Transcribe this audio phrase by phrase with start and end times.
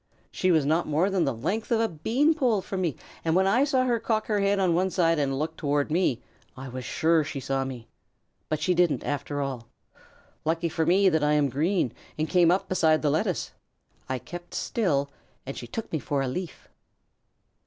[0.31, 3.45] She was not more than the length of a bean pole from me, and when
[3.45, 6.23] I saw her cock her head on one side and look toward me,
[6.57, 7.87] I was sure she saw me.
[8.49, 9.67] But she didn't, after all.
[10.43, 13.51] Lucky for me that I am green and came up beside the lettuce.
[14.09, 15.11] I kept still
[15.45, 16.67] and she took me for a leaf."